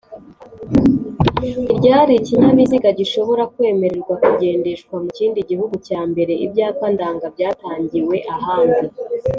Niryari 1.39 2.13
ikinyabiziga 2.17 2.89
gishobora 2.99 3.43
kwemererwa 3.53 4.13
kugendeshwa 4.23 4.93
mu 5.03 5.09
kindi 5.17 5.39
gihugu 5.49 5.73
cyambaye 5.87 6.33
Ibyapa 6.45 6.85
ndanga 6.93 7.25
byatangiwe 7.35 8.15
ahandi 8.35 8.85